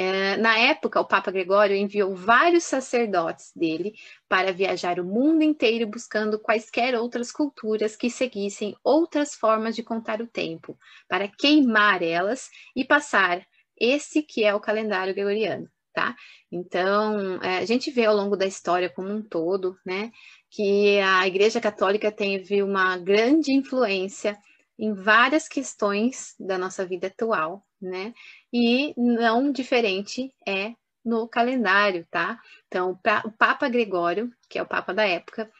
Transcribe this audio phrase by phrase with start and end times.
[0.00, 3.94] É, na época, o Papa Gregório enviou vários sacerdotes dele
[4.28, 10.20] para viajar o mundo inteiro buscando quaisquer outras culturas que seguissem outras formas de contar
[10.20, 13.44] o tempo, para queimar elas e passar
[13.76, 16.14] esse que é o calendário gregoriano tá?
[16.52, 20.12] Então, é, a gente vê ao longo da história como um todo, né,
[20.48, 24.38] que a Igreja Católica teve uma grande influência
[24.78, 28.14] em várias questões da nossa vida atual, né?
[28.52, 32.40] E não diferente é no calendário, tá?
[32.66, 35.50] Então, o Papa Gregório, que é o Papa da época,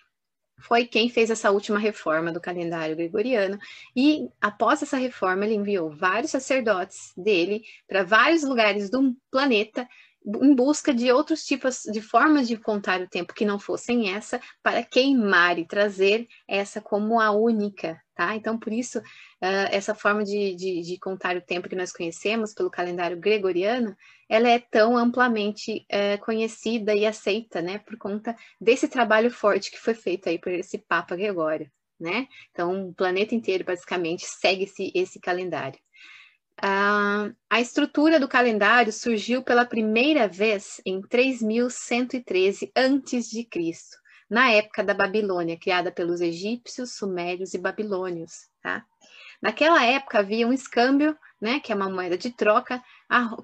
[0.61, 3.59] foi quem fez essa última reforma do calendário gregoriano.
[3.95, 9.89] E após essa reforma, ele enviou vários sacerdotes dele para vários lugares do planeta
[10.27, 14.41] em busca de outros tipos de formas de contar o tempo que não fossem essa,
[14.63, 18.35] para queimar e trazer essa como a única, tá?
[18.35, 22.53] Então, por isso, uh, essa forma de, de, de, contar o tempo que nós conhecemos
[22.53, 23.97] pelo calendário gregoriano,
[24.29, 27.79] ela é tão amplamente uh, conhecida e aceita, né?
[27.79, 32.27] Por conta desse trabalho forte que foi feito aí por esse Papa Gregório, né?
[32.51, 35.79] Então, o planeta inteiro, basicamente, segue esse, esse calendário.
[36.59, 43.49] Uh, a estrutura do calendário surgiu pela primeira vez em 3113 a.C.,
[44.29, 48.49] na época da Babilônia, criada pelos egípcios, sumérios e babilônios.
[48.63, 48.85] Tá?
[49.41, 52.83] Naquela época havia um escâmbio, né, que é uma moeda de troca,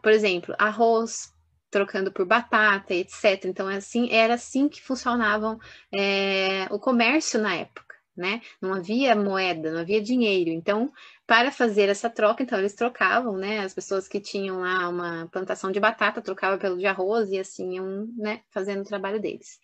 [0.03, 1.33] por exemplo, arroz
[1.71, 3.47] trocando por batata, etc.
[3.47, 5.59] Então, assim, era assim que funcionavam
[5.93, 7.95] é, o comércio na época.
[8.17, 8.41] Né?
[8.63, 10.51] Não havia moeda, não havia dinheiro.
[10.51, 10.93] Então,
[11.27, 13.59] para fazer essa troca, então eles trocavam, né?
[13.59, 17.75] As pessoas que tinham lá uma plantação de batata trocavam pelo de arroz e assim
[17.75, 19.59] iam, né, fazendo o trabalho deles.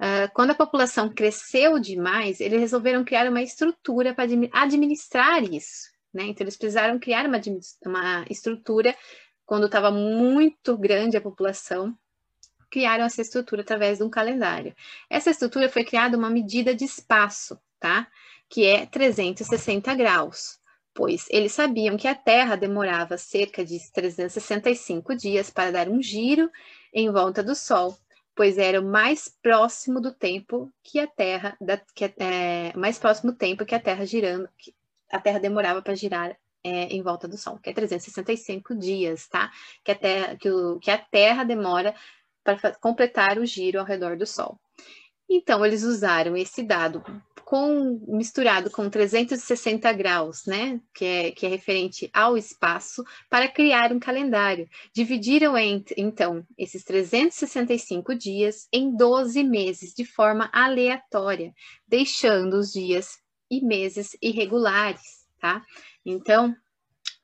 [0.00, 6.24] Uh, quando a população cresceu demais, eles resolveram criar uma estrutura para administrar isso, né?
[6.24, 7.40] Então eles precisaram criar uma,
[7.84, 8.94] uma estrutura
[9.44, 11.96] quando estava muito grande a população,
[12.70, 14.74] criaram essa estrutura através de um calendário.
[15.10, 18.06] Essa estrutura foi criada uma medida de espaço, tá?
[18.48, 20.58] Que é 360 graus
[20.98, 26.50] pois eles sabiam que a Terra demorava cerca de 365 dias para dar um giro
[26.92, 27.96] em volta do Sol,
[28.38, 33.32] pois era o mais próximo do tempo que a Terra, da, que, é, mais próximo
[33.32, 34.72] tempo que a Terra girando, que
[35.10, 39.50] a Terra demorava para girar é, em volta do Sol, que é 365 dias, tá?
[39.82, 41.96] Que a Terra, que o, que a terra demora
[42.44, 44.56] para completar o giro ao redor do Sol.
[45.28, 47.02] Então, eles usaram esse dado
[47.48, 53.90] com, misturado com 360 graus, né, que é, que é referente ao espaço, para criar
[53.90, 54.68] um calendário.
[54.94, 55.54] Dividiram,
[55.96, 61.54] então, esses 365 dias em 12 meses, de forma aleatória,
[61.86, 63.18] deixando os dias
[63.50, 65.64] e meses irregulares, tá?
[66.04, 66.54] Então,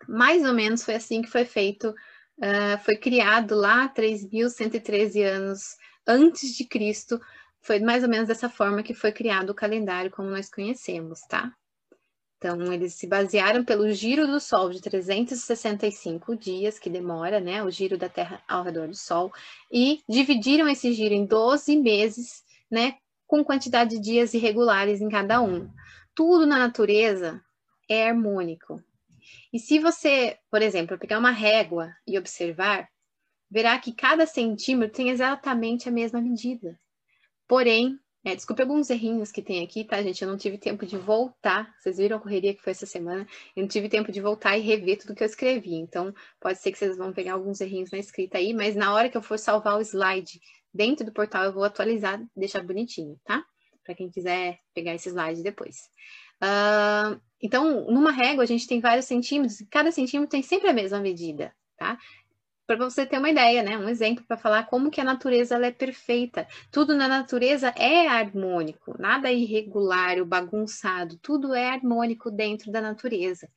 [0.09, 5.77] mais ou menos foi assim que foi feito, uh, foi criado lá 3.113 anos
[6.07, 7.21] antes de Cristo,
[7.65, 11.51] foi mais ou menos dessa forma que foi criado o calendário como nós conhecemos, tá?
[12.37, 17.71] Então, eles se basearam pelo giro do Sol de 365 dias, que demora, né, o
[17.71, 19.33] giro da Terra ao redor do Sol,
[19.73, 25.41] e dividiram esse giro em 12 meses, né, com quantidade de dias irregulares em cada
[25.41, 25.67] um.
[26.15, 27.43] Tudo na natureza
[27.89, 28.79] é harmônico.
[29.51, 32.87] E se você, por exemplo, pegar uma régua e observar,
[33.51, 36.79] verá que cada centímetro tem exatamente a mesma medida.
[37.47, 40.23] Porém, é, desculpe alguns errinhos que tem aqui, tá, gente?
[40.23, 41.75] Eu não tive tempo de voltar.
[41.79, 43.27] Vocês viram a correria que foi essa semana?
[43.55, 45.75] Eu não tive tempo de voltar e rever tudo que eu escrevi.
[45.75, 49.11] Então, pode ser que vocês vão pegar alguns errinhos na escrita aí, mas na hora
[49.11, 50.41] que eu for salvar o slide
[50.73, 53.45] dentro do portal, eu vou atualizar, deixar bonitinho, tá?
[53.85, 55.77] Para quem quiser pegar esse slide depois.
[56.43, 60.73] Uh, então, numa régua, a gente tem vários centímetros, e cada centímetro tem sempre a
[60.73, 61.99] mesma medida, tá?
[62.67, 63.77] para você ter uma ideia, né?
[63.77, 66.47] Um exemplo para falar como que a natureza ela é perfeita.
[66.71, 72.81] Tudo na natureza é harmônico, nada é irregular, ou bagunçado, tudo é harmônico dentro da
[72.81, 73.49] natureza,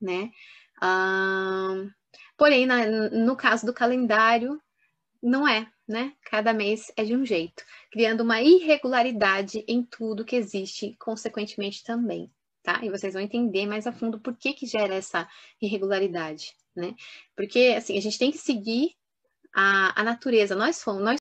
[0.00, 0.30] né?
[2.36, 4.60] Porém, na, no caso do calendário,
[5.22, 6.12] não é, né?
[6.24, 12.30] Cada mês é de um jeito, criando uma irregularidade em tudo que existe, consequentemente também,
[12.62, 12.80] tá?
[12.82, 15.28] E vocês vão entender mais a fundo por que que gera essa
[15.60, 16.94] irregularidade né?
[17.36, 18.94] Porque assim, a gente tem que seguir
[19.54, 20.56] a, a natureza.
[20.56, 21.10] Nós fomos, nós